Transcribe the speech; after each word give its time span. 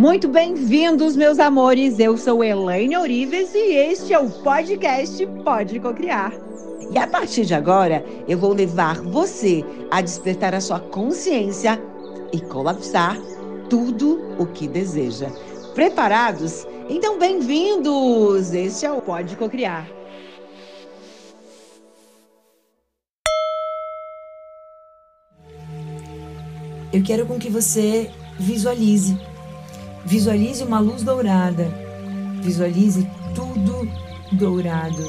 Muito 0.00 0.28
bem-vindos, 0.28 1.14
meus 1.14 1.38
amores. 1.38 1.98
Eu 1.98 2.16
sou 2.16 2.42
Elaine 2.42 2.96
Orives 2.96 3.54
e 3.54 3.74
este 3.74 4.14
é 4.14 4.18
o 4.18 4.30
podcast 4.30 5.26
Pode 5.44 5.78
Cocriar. 5.78 6.32
E 6.90 6.96
a 6.96 7.06
partir 7.06 7.44
de 7.44 7.52
agora, 7.52 8.02
eu 8.26 8.38
vou 8.38 8.54
levar 8.54 9.02
você 9.02 9.62
a 9.90 10.00
despertar 10.00 10.54
a 10.54 10.60
sua 10.62 10.80
consciência 10.80 11.78
e 12.32 12.40
colapsar 12.40 13.14
tudo 13.68 14.18
o 14.38 14.46
que 14.46 14.66
deseja. 14.66 15.28
Preparados? 15.74 16.66
Então, 16.88 17.18
bem-vindos! 17.18 18.54
Este 18.54 18.86
é 18.86 18.90
o 18.90 19.02
Pode 19.02 19.36
Cocriar. 19.36 19.86
Eu 26.90 27.02
quero 27.04 27.26
com 27.26 27.38
que 27.38 27.50
você 27.50 28.10
visualize. 28.38 29.29
Visualize 30.04 30.62
uma 30.62 30.80
luz 30.80 31.02
dourada. 31.02 31.70
Visualize 32.42 33.06
tudo 33.34 33.88
dourado. 34.32 35.08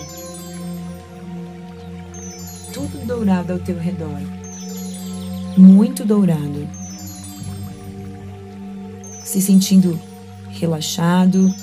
Tudo 2.73 3.05
dourado 3.05 3.53
ao 3.53 3.59
teu 3.59 3.77
redor. 3.77 4.19
Muito 5.57 6.05
dourado. 6.05 6.67
Se 9.23 9.41
sentindo 9.41 9.99
relaxado, 10.49 11.53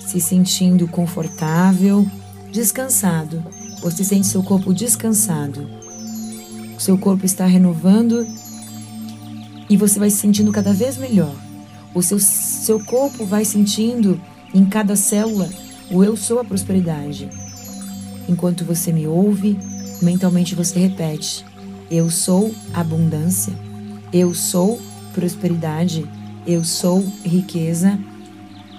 se 0.00 0.20
sentindo 0.20 0.88
confortável, 0.88 2.06
descansado. 2.50 3.42
Você 3.80 4.04
sente 4.04 4.26
seu 4.26 4.42
corpo 4.42 4.74
descansado. 4.74 5.68
Seu 6.78 6.98
corpo 6.98 7.24
está 7.24 7.46
renovando 7.46 8.26
e 9.68 9.76
você 9.76 9.98
vai 9.98 10.10
se 10.10 10.16
sentindo 10.16 10.50
cada 10.50 10.72
vez 10.72 10.96
melhor. 10.96 11.34
O 11.94 12.02
seu, 12.02 12.18
seu 12.18 12.84
corpo 12.84 13.24
vai 13.24 13.44
sentindo 13.44 14.20
em 14.54 14.64
cada 14.64 14.94
célula 14.94 15.48
o 15.90 16.04
eu 16.04 16.16
sou 16.16 16.38
a 16.38 16.44
prosperidade. 16.44 17.28
Enquanto 18.28 18.64
você 18.64 18.92
me 18.92 19.06
ouve, 19.06 19.58
mentalmente 20.00 20.54
você 20.54 20.78
repete: 20.78 21.44
Eu 21.90 22.10
sou 22.10 22.54
abundância, 22.72 23.52
eu 24.12 24.32
sou 24.34 24.80
prosperidade, 25.12 26.06
eu 26.46 26.62
sou 26.62 27.04
riqueza, 27.24 27.98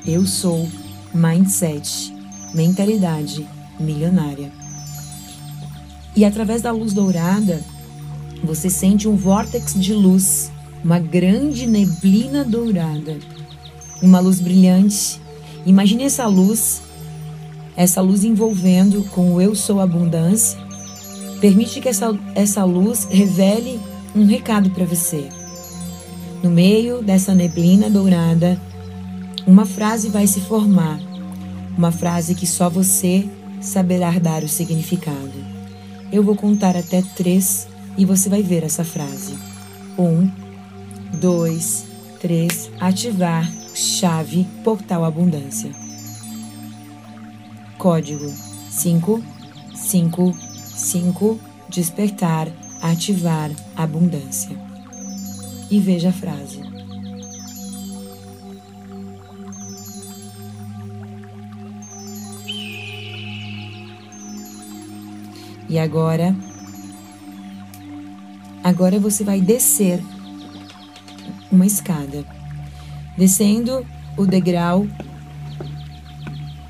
eu 0.06 0.26
sou 0.26 0.70
mindset, 1.14 2.14
mentalidade 2.54 3.48
milionária. 3.78 4.52
E 6.16 6.24
através 6.24 6.62
da 6.62 6.72
luz 6.72 6.94
dourada, 6.94 7.62
você 8.44 8.70
sente 8.70 9.08
um 9.08 9.16
vórtex 9.16 9.74
de 9.74 9.94
luz 9.94 10.52
uma 10.84 11.00
grande 11.00 11.68
neblina 11.68 12.44
dourada, 12.44 13.18
uma 14.02 14.20
luz 14.20 14.40
brilhante. 14.40 15.20
Imagine 15.66 16.06
essa 16.06 16.26
luz, 16.28 16.82
essa 17.76 18.02
luz 18.02 18.24
envolvendo 18.24 19.04
com 19.12 19.34
o 19.34 19.42
Eu 19.42 19.56
Sou 19.56 19.80
Abundância. 19.80 20.60
Permite 21.40 21.82
que 21.82 21.90
essa, 21.90 22.18
essa 22.36 22.64
luz 22.64 23.08
revele 23.10 23.80
um 24.16 24.26
recado 24.26 24.70
para 24.72 24.86
você. 24.86 25.30
No 26.44 26.50
meio 26.50 27.04
dessa 27.04 27.36
neblina 27.36 27.90
dourada, 27.90 28.60
uma 29.46 29.66
frase 29.66 30.10
vai 30.10 30.26
se 30.26 30.40
formar, 30.40 31.00
uma 31.78 31.92
frase 31.92 32.36
que 32.36 32.48
só 32.48 32.70
você 32.70 33.28
saberá 33.60 34.12
dar 34.18 34.44
o 34.44 34.50
significado. 34.50 35.32
Eu 36.12 36.24
vou 36.24 36.36
contar 36.36 36.76
até 36.76 37.02
três 37.16 37.68
e 37.98 38.06
você 38.06 38.28
vai 38.30 38.42
ver 38.42 38.64
essa 38.64 38.84
frase. 38.84 39.36
Um, 39.98 40.30
2, 41.20 41.86
3, 42.20 42.72
ativar 42.80 43.50
chave 43.74 44.48
portal 44.64 45.04
abundância. 45.06 45.72
Código 47.78 48.32
5, 48.70 49.24
5, 49.76 50.34
5, 50.34 51.40
despertar, 51.70 52.48
ativar 52.82 53.52
abundância. 53.76 54.56
E 55.70 55.80
veja 55.80 56.10
a 56.10 56.14
frase. 56.14 56.62
E 65.70 65.80
agora, 65.80 66.36
agora 68.62 69.00
você 69.00 69.24
vai 69.24 69.40
descer 69.40 70.04
uma 71.52 71.66
escada, 71.66 72.24
descendo 73.18 73.86
o 74.18 74.26
degrau, 74.26 74.88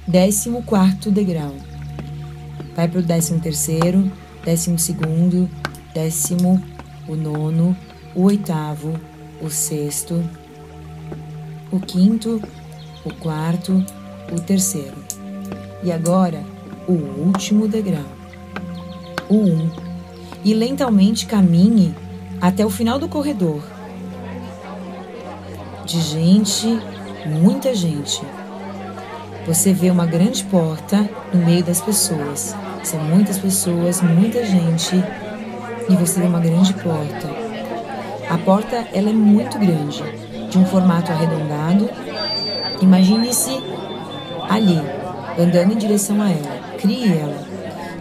décimo 0.07 0.63
quarto 0.63 1.11
degrau. 1.11 1.53
Vai 2.75 2.87
para 2.87 2.99
o 2.99 3.03
décimo 3.03 3.39
terceiro, 3.39 4.11
décimo 4.43 4.79
segundo, 4.79 5.49
décimo, 5.93 6.61
o 7.07 7.15
nono, 7.15 7.75
o 8.15 8.23
oitavo, 8.23 8.99
o 9.41 9.49
sexto, 9.49 10.23
o 11.71 11.79
quinto, 11.79 12.41
o 13.05 13.13
quarto, 13.15 13.85
o 14.31 14.39
terceiro. 14.39 14.97
E 15.83 15.91
agora, 15.91 16.41
o 16.87 16.93
último 16.93 17.67
degrau, 17.67 18.05
o 19.29 19.35
um. 19.35 19.69
E 20.43 20.55
lentamente 20.55 21.27
caminhe 21.27 21.93
até 22.39 22.65
o 22.65 22.69
final 22.69 22.97
do 22.97 23.07
corredor 23.07 23.61
de 25.85 25.99
gente, 25.99 26.79
muita 27.25 27.73
gente. 27.73 28.21
Você 29.45 29.73
vê 29.73 29.89
uma 29.89 30.05
grande 30.05 30.43
porta 30.45 31.09
no 31.33 31.43
meio 31.43 31.63
das 31.63 31.81
pessoas. 31.81 32.55
São 32.83 32.99
muitas 32.99 33.37
pessoas, 33.37 34.01
muita 34.01 34.45
gente, 34.45 34.95
e 35.89 35.95
você 35.95 36.19
vê 36.19 36.27
uma 36.27 36.39
grande 36.39 36.73
porta. 36.73 37.29
A 38.29 38.37
porta 38.37 38.87
ela 38.93 39.09
é 39.09 39.13
muito 39.13 39.57
grande, 39.57 40.03
de 40.49 40.57
um 40.57 40.65
formato 40.65 41.11
arredondado. 41.11 41.89
Imagine-se 42.81 43.61
ali, 44.49 44.81
andando 45.37 45.73
em 45.73 45.77
direção 45.77 46.21
a 46.21 46.29
ela. 46.29 46.77
Crie 46.79 47.17
ela. 47.17 47.37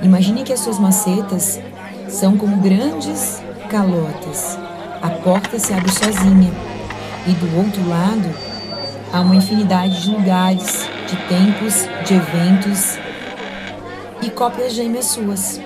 Imagine 0.02 0.42
que 0.42 0.52
as 0.52 0.60
suas 0.60 0.78
macetas 0.78 1.60
são 2.08 2.36
como 2.36 2.56
grandes 2.58 3.42
calotas. 3.69 4.58
A 5.02 5.10
porta 5.10 5.58
se 5.58 5.72
abre 5.72 5.90
sozinha 5.90 6.69
e 7.26 7.32
do 7.32 7.56
outro 7.56 7.86
lado, 7.86 8.34
há 9.12 9.20
uma 9.20 9.36
infinidade 9.36 10.03
de 10.03 10.10
lugares, 10.10 10.88
de 11.06 11.16
tempos, 11.28 11.86
de 12.06 12.14
eventos 12.14 12.98
e 14.22 14.31
cópias 14.31 14.72
gêmeas 14.72 15.06
suas. 15.06 15.60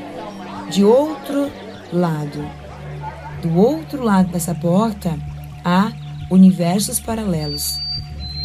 De 0.71 0.85
outro 0.85 1.51
lado, 1.93 2.45
do 3.43 3.57
outro 3.57 4.03
lado 4.03 4.33
dessa 4.33 4.55
porta, 4.55 5.17
há 5.65 5.93
universos 6.31 6.99
paralelos. 6.99 7.79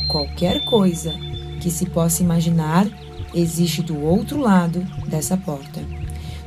Qualquer 0.07 0.63
coisa 0.65 1.13
que 1.59 1.71
se 1.71 1.85
possa 1.87 2.21
imaginar 2.21 2.87
existe 3.33 3.81
do 3.81 3.99
outro 4.03 4.39
lado 4.39 4.85
dessa 5.07 5.37
porta. 5.37 5.81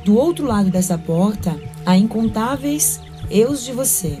Do 0.05 0.15
outro 0.15 0.45
lado 0.45 0.69
dessa 0.69 0.97
porta 0.97 1.55
há 1.85 1.97
incontáveis 1.97 3.01
eus 3.29 3.63
de 3.63 3.71
você, 3.71 4.19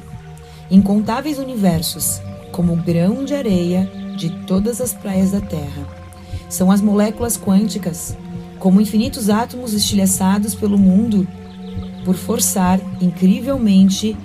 incontáveis 0.71 1.37
universos 1.39 2.21
como 2.53 2.75
grão 2.75 3.25
de 3.25 3.33
areia 3.33 3.91
de 4.15 4.29
todas 4.45 4.79
as 4.79 4.93
praias 4.93 5.31
da 5.31 5.41
Terra. 5.41 5.87
São 6.47 6.71
as 6.71 6.81
moléculas 6.81 7.35
quânticas, 7.35 8.15
como 8.59 8.79
infinitos 8.79 9.29
átomos 9.29 9.73
estilhaçados 9.73 10.55
pelo 10.55 10.77
mundo 10.77 11.27
por 12.05 12.15
forçar 12.15 12.79
incrivelmente 13.01 14.15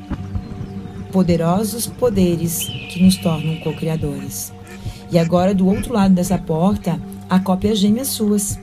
poderosos 1.11 1.87
poderes 1.87 2.69
que 2.91 3.03
nos 3.03 3.17
tornam 3.17 3.57
co-criadores. 3.61 4.53
E 5.11 5.19
agora, 5.19 5.55
do 5.55 5.67
outro 5.67 5.95
lado 5.95 6.15
dessa 6.15 6.37
porta, 6.37 7.01
há 7.31 7.41
cópias 7.41 7.79
gêmeas 7.79 8.09
suas. 8.09 8.61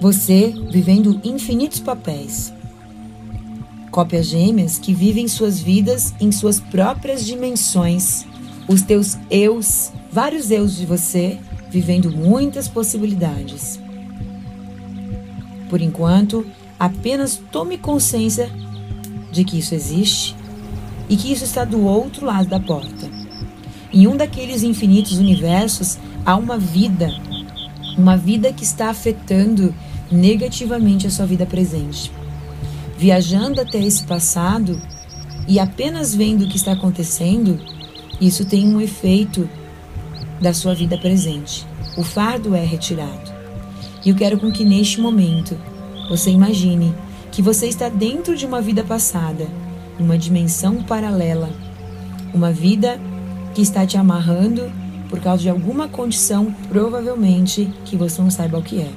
Você 0.00 0.54
vivendo 0.70 1.20
infinitos 1.22 1.78
papéis. 1.78 2.54
Cópias 3.90 4.26
gêmeas 4.26 4.78
que 4.78 4.94
vivem 4.94 5.26
suas 5.26 5.60
vidas 5.60 6.14
em 6.20 6.30
suas 6.30 6.60
próprias 6.60 7.24
dimensões 7.24 8.24
os 8.68 8.82
teus 8.82 9.18
eus, 9.28 9.90
vários 10.12 10.50
eus 10.52 10.76
de 10.76 10.86
você, 10.86 11.38
vivendo 11.68 12.12
muitas 12.12 12.68
possibilidades. 12.68 13.80
Por 15.68 15.80
enquanto, 15.80 16.46
apenas 16.78 17.40
tome 17.50 17.76
consciência 17.76 18.48
de 19.32 19.42
que 19.44 19.58
isso 19.58 19.74
existe 19.74 20.36
e 21.08 21.16
que 21.16 21.32
isso 21.32 21.42
está 21.42 21.64
do 21.64 21.84
outro 21.84 22.26
lado 22.26 22.48
da 22.48 22.60
porta. 22.60 23.10
Em 23.92 24.06
um 24.06 24.16
daqueles 24.16 24.62
infinitos 24.62 25.18
universos 25.18 25.98
há 26.24 26.36
uma 26.36 26.56
vida, 26.56 27.12
uma 27.98 28.16
vida 28.16 28.52
que 28.52 28.62
está 28.62 28.90
afetando 28.90 29.74
negativamente 30.12 31.08
a 31.08 31.10
sua 31.10 31.26
vida 31.26 31.44
presente. 31.44 32.19
Viajando 33.00 33.62
até 33.62 33.78
esse 33.78 34.04
passado 34.04 34.78
e 35.48 35.58
apenas 35.58 36.14
vendo 36.14 36.44
o 36.44 36.46
que 36.46 36.58
está 36.58 36.72
acontecendo, 36.72 37.58
isso 38.20 38.44
tem 38.44 38.68
um 38.68 38.78
efeito 38.78 39.48
da 40.38 40.52
sua 40.52 40.74
vida 40.74 40.98
presente. 40.98 41.66
O 41.96 42.02
fardo 42.02 42.54
é 42.54 42.62
retirado. 42.62 43.32
E 44.04 44.10
eu 44.10 44.14
quero 44.14 44.38
com 44.38 44.52
que 44.52 44.66
neste 44.66 45.00
momento 45.00 45.56
você 46.10 46.30
imagine 46.30 46.94
que 47.32 47.40
você 47.40 47.68
está 47.68 47.88
dentro 47.88 48.36
de 48.36 48.44
uma 48.44 48.60
vida 48.60 48.84
passada, 48.84 49.48
numa 49.98 50.18
dimensão 50.18 50.82
paralela, 50.82 51.48
uma 52.34 52.52
vida 52.52 53.00
que 53.54 53.62
está 53.62 53.86
te 53.86 53.96
amarrando 53.96 54.70
por 55.08 55.20
causa 55.20 55.44
de 55.44 55.48
alguma 55.48 55.88
condição, 55.88 56.54
provavelmente 56.68 57.72
que 57.86 57.96
você 57.96 58.20
não 58.20 58.30
saiba 58.30 58.58
o 58.58 58.62
que 58.62 58.78
é. 58.78 58.90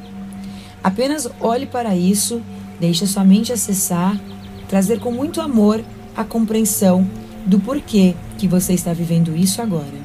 Apenas 0.84 1.26
olhe 1.40 1.66
para 1.66 1.96
isso, 1.96 2.42
deixe 2.84 3.06
a 3.06 3.08
sua 3.08 3.24
mente 3.24 3.54
acessar, 3.54 4.20
trazer 4.68 5.00
com 5.00 5.10
muito 5.10 5.40
amor 5.40 5.82
a 6.18 6.26
compreensão 6.26 7.08
do 7.46 7.58
porquê 7.58 8.14
que 8.38 8.46
você 8.46 8.74
está 8.74 8.92
vivendo 8.92 9.34
isso 9.38 9.62
agora. 9.62 9.98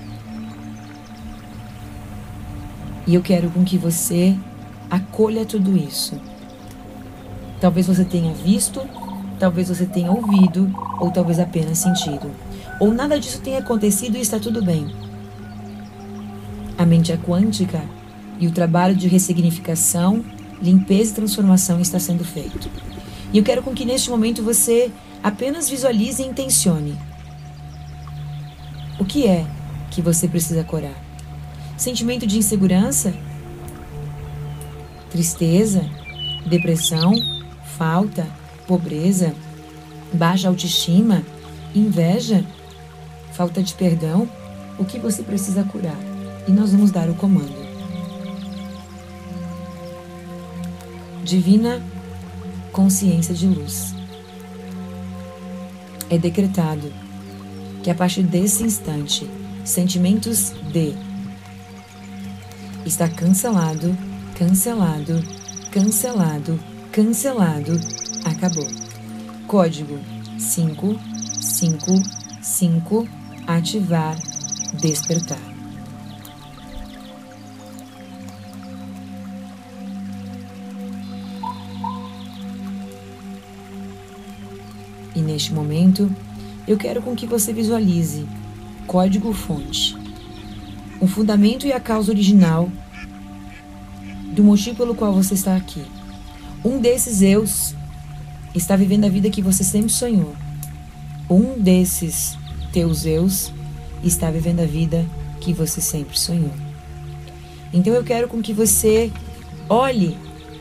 E 3.05 3.17
eu 3.17 3.21
quero 3.21 3.51
com 3.51 3.65
que 3.65 3.77
você 3.77 4.37
acolha 4.89 5.45
tudo 5.45 5.77
isso. 5.77 6.21
Talvez 7.61 7.89
você 7.89 8.05
tenha 8.05 8.33
visto, 8.33 8.81
talvez 9.41 9.69
você 9.71 9.85
tenha 9.85 10.13
ouvido, 10.13 10.73
ou 11.01 11.11
talvez 11.11 11.41
apenas 11.41 11.79
sentido. 11.79 12.31
Ou 12.79 12.95
nada 12.95 13.19
disso 13.19 13.41
tenha 13.41 13.59
acontecido 13.59 14.17
e 14.17 14.21
está 14.21 14.39
tudo 14.39 14.65
bem. 14.65 14.87
A 16.79 16.87
mente 16.87 17.11
é 17.11 17.17
quântica 17.17 17.83
e 18.39 18.47
o 18.47 18.53
trabalho 18.53 18.95
de 18.95 19.09
ressignificação, 19.09 20.25
limpeza 20.61 21.13
e 21.13 21.15
transformação 21.15 21.81
está 21.81 21.99
sendo 21.99 22.25
feito. 22.25 22.71
E 23.33 23.39
eu 23.39 23.45
quero 23.45 23.63
com 23.63 23.75
que 23.75 23.85
neste 23.85 24.11
momento 24.11 24.43
você 24.43 24.91
apenas 25.23 25.69
visualize 25.69 26.23
e 26.23 26.27
intencione. 26.27 26.97
O 28.99 29.05
que 29.05 29.27
é 29.27 29.47
que 29.91 30.03
você 30.03 30.27
precisa 30.27 30.65
curar? 30.65 30.97
Sentimento 31.77 32.27
de 32.27 32.39
insegurança? 32.39 33.15
Tristeza? 35.11 35.85
Depressão? 36.47 37.15
Falta? 37.77 38.27
Pobreza? 38.67 39.35
Baixa 40.13 40.49
autoestima? 40.49 41.23
Inveja? 41.75 42.45
Falta 43.33 43.63
de 43.63 43.75
perdão? 43.75 44.29
O 44.79 44.85
que 44.85 44.99
você 44.99 45.23
precisa 45.23 45.63
curar? 45.65 46.09
e 46.49 46.51
nós 46.51 46.73
vamos 46.73 46.91
dar 46.91 47.11
o 47.11 47.15
comando. 47.15 47.68
Divina 51.29 51.83
consciência 52.73 53.35
de 53.35 53.47
luz. 53.47 53.95
É 56.09 56.17
decretado 56.17 56.91
que 57.83 57.91
a 57.91 57.95
partir 57.95 58.23
desse 58.23 58.63
instante, 58.63 59.29
sentimentos 59.63 60.55
de 60.73 60.95
está 62.87 63.11
cancelado, 63.11 63.95
cancelado, 64.39 65.23
cancelado, 65.71 66.59
cancelado, 66.91 67.79
acabou. 68.25 68.67
Código 69.47 69.99
5 70.39 70.99
5 71.43 72.03
5 72.41 73.09
ativar 73.47 74.17
despertar. 74.81 75.58
E 85.15 85.21
neste 85.21 85.53
momento, 85.53 86.11
eu 86.67 86.77
quero 86.77 87.03
com 87.03 87.17
que 87.17 87.27
você 87.27 87.53
visualize 87.53 88.27
código 88.87 89.33
fonte, 89.33 89.97
o 91.01 91.07
fundamento 91.07 91.67
e 91.67 91.73
a 91.73 91.81
causa 91.81 92.11
original 92.11 92.71
do 94.33 94.45
motivo 94.45 94.77
pelo 94.77 94.95
qual 94.95 95.13
você 95.13 95.35
está 95.35 95.57
aqui. 95.57 95.85
Um 96.65 96.81
desses 96.81 97.23
eus 97.23 97.75
está 98.55 98.77
vivendo 98.77 99.05
a 99.05 99.09
vida 99.09 99.31
que 99.31 99.43
você 99.43 99.65
sempre 99.65 99.91
sonhou. 99.91 100.35
Um 101.29 101.59
desses 101.59 102.37
teus 102.73 103.05
eus 103.05 103.53
está 104.03 104.31
vivendo 104.31 104.61
a 104.61 104.67
vida 104.67 105.05
que 105.41 105.53
você 105.53 105.81
sempre 105.81 106.19
sonhou. 106.19 106.53
Então 107.73 107.93
eu 107.93 108.05
quero 108.05 108.29
com 108.29 108.41
que 108.41 108.53
você 108.53 109.11
olhe 109.69 110.17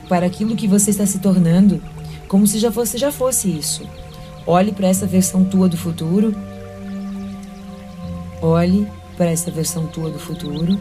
para 0.10 0.26
aquilo 0.26 0.56
que 0.56 0.68
você 0.68 0.92
está 0.92 1.06
se 1.06 1.20
tornando 1.20 1.82
como 2.28 2.46
se 2.46 2.60
já 2.60 2.72
fosse 2.72 2.98
já 2.98 3.12
fosse 3.12 3.50
isso. 3.50 3.84
Olhe 4.48 4.72
para 4.72 4.88
essa 4.88 5.06
versão 5.06 5.44
tua 5.44 5.68
do 5.68 5.76
futuro. 5.76 6.34
Olhe 8.42 8.88
para 9.18 9.30
essa 9.30 9.52
versão 9.52 9.88
tua 9.88 10.10
do 10.10 10.18
futuro 10.18 10.80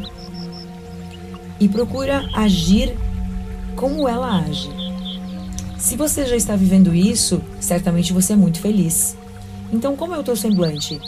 e 1.58 1.68
procura 1.68 2.28
agir 2.32 2.96
como 3.74 4.08
ela 4.08 4.40
age. 4.40 4.70
Se 5.78 5.96
você 5.96 6.24
já 6.26 6.36
está 6.36 6.54
vivendo 6.54 6.94
isso, 6.94 7.42
certamente 7.58 8.12
você 8.12 8.34
é 8.34 8.36
muito 8.36 8.60
feliz. 8.60 9.16
Então, 9.72 9.96
como 9.96 10.14
é 10.14 10.18
o 10.18 10.22
teu 10.22 10.36
semblante? 10.36 11.00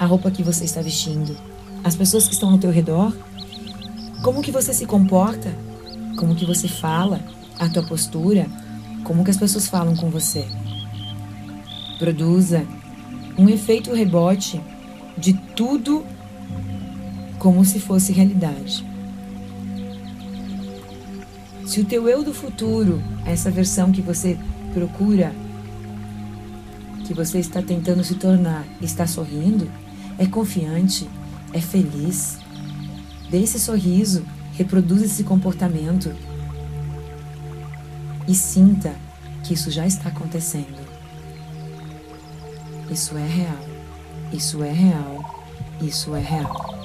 A 0.00 0.06
roupa 0.06 0.30
que 0.30 0.42
você 0.42 0.64
está 0.64 0.80
vestindo? 0.80 1.36
As 1.84 1.94
pessoas 1.94 2.26
que 2.26 2.32
estão 2.32 2.50
ao 2.50 2.58
teu 2.58 2.70
redor? 2.70 3.14
Como 4.22 4.42
que 4.42 4.50
você 4.50 4.72
se 4.72 4.86
comporta? 4.86 5.52
Como 6.16 6.34
que 6.34 6.46
você 6.46 6.66
fala? 6.66 7.20
A 7.58 7.68
tua 7.68 7.82
postura? 7.82 8.46
Como 9.04 9.22
que 9.22 9.30
as 9.30 9.36
pessoas 9.36 9.68
falam 9.68 9.94
com 9.94 10.08
você? 10.08 10.46
Produza 11.98 12.66
um 13.38 13.48
efeito 13.48 13.92
rebote 13.92 14.60
de 15.16 15.32
tudo 15.54 16.04
como 17.38 17.64
se 17.64 17.78
fosse 17.80 18.12
realidade. 18.12 18.84
Se 21.66 21.80
o 21.80 21.84
teu 21.84 22.08
eu 22.08 22.22
do 22.22 22.32
futuro, 22.32 23.02
essa 23.24 23.50
versão 23.50 23.90
que 23.90 24.00
você 24.00 24.38
procura, 24.72 25.34
que 27.04 27.12
você 27.12 27.38
está 27.38 27.60
tentando 27.60 28.04
se 28.04 28.14
tornar, 28.14 28.64
está 28.80 29.06
sorrindo, 29.06 29.70
é 30.18 30.26
confiante, 30.26 31.08
é 31.52 31.60
feliz, 31.60 32.38
dê 33.30 33.42
esse 33.42 33.58
sorriso, 33.58 34.24
reproduza 34.52 35.04
esse 35.04 35.24
comportamento 35.24 36.12
e 38.28 38.34
sinta 38.34 38.94
que 39.42 39.54
isso 39.54 39.70
já 39.70 39.86
está 39.86 40.08
acontecendo. 40.08 40.85
Isso 42.88 43.18
é 43.18 43.26
real. 43.26 43.58
Isso 44.32 44.62
é 44.62 44.70
real. 44.70 45.44
Isso 45.80 46.14
é 46.14 46.20
real. 46.20 46.76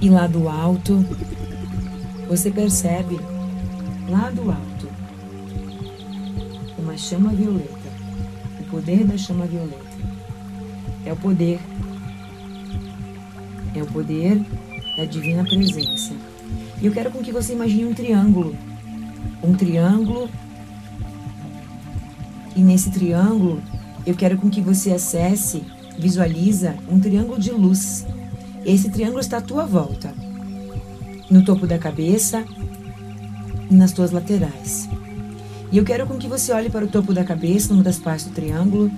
E 0.00 0.08
lá 0.08 0.26
do 0.26 0.48
alto, 0.48 1.04
você 2.26 2.50
percebe, 2.50 3.20
lá 4.08 4.30
do 4.30 4.50
alto, 4.50 4.88
uma 6.78 6.96
chama 6.96 7.30
violeta. 7.34 7.92
O 8.60 8.64
poder 8.64 9.04
da 9.04 9.18
chama 9.18 9.44
violeta. 9.44 9.92
É 11.04 11.12
o 11.12 11.16
poder. 11.16 11.60
É 13.74 13.82
o 13.82 13.86
poder 13.86 14.42
da 14.96 15.04
divina 15.04 15.44
presença 15.44 16.21
e 16.82 16.86
eu 16.86 16.92
quero 16.92 17.12
com 17.12 17.22
que 17.22 17.30
você 17.30 17.52
imagine 17.52 17.84
um 17.84 17.94
triângulo. 17.94 18.56
Um 19.40 19.54
triângulo. 19.54 20.28
E 22.56 22.60
nesse 22.60 22.90
triângulo, 22.90 23.62
eu 24.04 24.16
quero 24.16 24.36
com 24.36 24.50
que 24.50 24.60
você 24.60 24.90
acesse, 24.90 25.62
visualiza 25.96 26.74
um 26.90 26.98
triângulo 26.98 27.38
de 27.38 27.52
luz. 27.52 28.04
Esse 28.64 28.90
triângulo 28.90 29.20
está 29.20 29.36
à 29.36 29.40
tua 29.40 29.64
volta. 29.64 30.12
No 31.30 31.44
topo 31.44 31.68
da 31.68 31.78
cabeça 31.78 32.44
e 33.70 33.74
nas 33.74 33.92
tuas 33.92 34.10
laterais. 34.10 34.88
E 35.70 35.78
eu 35.78 35.84
quero 35.84 36.04
com 36.08 36.18
que 36.18 36.26
você 36.26 36.52
olhe 36.52 36.68
para 36.68 36.84
o 36.84 36.88
topo 36.88 37.14
da 37.14 37.22
cabeça, 37.22 37.72
numa 37.72 37.84
das 37.84 38.00
partes 38.00 38.26
do 38.26 38.32
triângulo, 38.32 38.90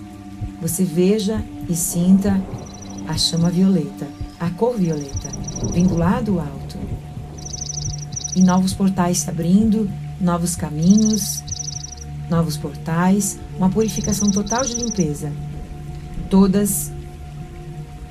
você 0.59 0.85
veja 0.85 1.45
e 1.69 1.77
sinta 1.77 2.43
a 3.07 3.19
chama 3.19 3.51
violeta, 3.51 4.09
a 4.41 4.49
cor 4.49 4.75
violeta, 4.75 5.29
vindo 5.75 5.95
lá 5.99 6.23
do 6.23 6.41
alto 6.41 6.64
e 8.35 8.43
novos 8.43 8.73
portais 8.73 9.19
se 9.19 9.31
abrindo, 9.31 9.91
novos 10.21 10.57
caminhos, 10.57 11.43
novos 12.29 12.57
portais, 12.57 13.39
uma 13.57 13.69
purificação 13.69 14.31
total 14.31 14.65
de 14.65 14.75
limpeza. 14.75 15.33
Todas 16.29 16.91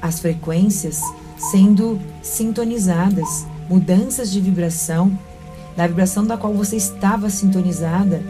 as 0.01 0.20
frequências 0.20 1.01
sendo 1.38 2.00
sintonizadas, 2.22 3.46
mudanças 3.70 4.32
de 4.32 4.39
vibração, 4.39 5.18
da 5.75 5.88
vibração 5.88 6.25
da 6.25 6.38
qual 6.38 6.53
você 6.53 6.77
estava 6.77 7.30
sintonizada 7.30 8.22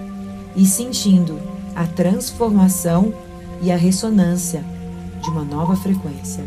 e 0.55 0.65
sentindo 0.65 1.39
a 1.75 1.85
transformação 1.85 3.13
e 3.62 3.71
a 3.71 3.75
ressonância 3.75 4.63
de 5.21 5.29
uma 5.29 5.43
nova 5.43 5.75
frequência. 5.75 6.43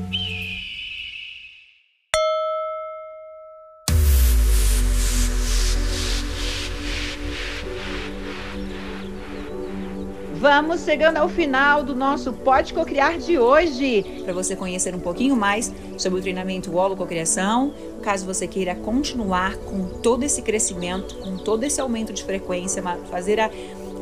Vamos 10.48 10.84
chegando 10.84 11.16
ao 11.16 11.28
final 11.28 11.82
do 11.82 11.92
nosso 11.92 12.32
Pode 12.32 12.72
Cocriar 12.72 13.18
de 13.18 13.36
hoje. 13.36 14.22
Para 14.22 14.32
você 14.32 14.54
conhecer 14.54 14.94
um 14.94 15.00
pouquinho 15.00 15.34
mais 15.34 15.74
sobre 15.98 16.20
o 16.20 16.22
treinamento 16.22 16.72
Holococriação, 16.72 17.74
caso 18.00 18.24
você 18.24 18.46
queira 18.46 18.72
continuar 18.76 19.56
com 19.56 19.88
todo 19.88 20.22
esse 20.22 20.42
crescimento, 20.42 21.16
com 21.16 21.36
todo 21.36 21.64
esse 21.64 21.80
aumento 21.80 22.12
de 22.12 22.22
frequência, 22.22 22.80
fazer 23.10 23.40
a, 23.40 23.50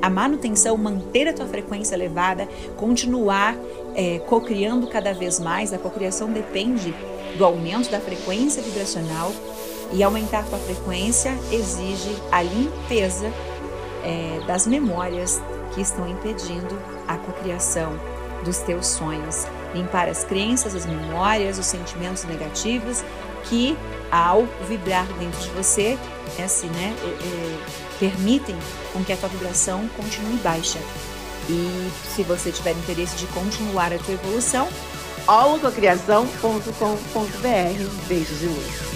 a 0.03 0.11
manutenção, 0.11 0.77
manter 0.77 1.29
a 1.29 1.33
tua 1.33 1.47
frequência 1.47 1.95
elevada, 1.95 2.47
continuar 2.77 3.57
é, 3.95 4.19
cocriando 4.19 4.87
cada 4.87 5.15
vez 5.15 5.41
mais. 5.41 5.73
A 5.73 5.79
cocriação 5.79 6.31
depende 6.31 6.95
do 7.39 7.45
aumento 7.47 7.91
da 7.91 8.01
frequência 8.01 8.63
vibracional 8.63 9.33
e 9.95 10.03
aumentar 10.03 10.45
tua 10.45 10.59
frequência 10.59 11.35
exige 11.51 12.15
a 12.31 12.43
limpeza 12.43 13.33
é, 14.05 14.45
das 14.47 14.67
memórias 14.67 15.41
que 15.75 15.81
estão 15.81 16.09
impedindo 16.09 16.79
a 17.07 17.17
cocriação 17.17 17.99
dos 18.45 18.59
teus 18.59 18.87
sonhos. 18.87 19.47
Limpar 19.75 20.09
as 20.09 20.25
crenças, 20.25 20.75
as 20.75 20.87
memórias, 20.87 21.59
os 21.59 21.67
sentimentos 21.67 22.25
negativos 22.25 23.05
que, 23.45 23.77
ao 24.11 24.47
vibrar 24.69 25.07
dentro 25.19 25.41
de 25.41 25.51
você, 25.51 25.97
é 26.39 26.45
assim, 26.45 26.69
né, 26.69 26.95
é, 27.03 27.07
é, 27.07 27.59
permitem 27.99 28.57
com 28.93 29.05
que 29.05 29.13
a 29.13 29.17
tua 29.17 29.29
vibração 29.29 29.89
continue 29.97 30.37
baixa. 30.37 30.79
E 31.49 31.91
se 32.15 32.23
você 32.23 32.53
tiver 32.53 32.73
interesse 32.73 33.17
de 33.17 33.27
continuar 33.29 33.91
a 33.93 33.99
tua 33.99 34.15
evolução, 34.15 34.69
holococriação.com.br. 35.27 38.09
Beijos 38.09 38.39
de 38.39 38.47
luz. 38.47 38.94